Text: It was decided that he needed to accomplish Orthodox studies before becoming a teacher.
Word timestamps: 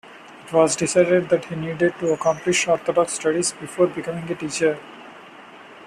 It 0.43 0.51
was 0.51 0.75
decided 0.75 1.29
that 1.29 1.45
he 1.45 1.55
needed 1.55 1.93
to 1.99 2.11
accomplish 2.11 2.67
Orthodox 2.67 3.13
studies 3.13 3.51
before 3.51 3.85
becoming 3.85 4.27
a 4.31 4.33
teacher. 4.33 4.79